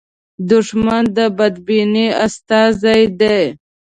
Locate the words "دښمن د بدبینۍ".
0.49-2.07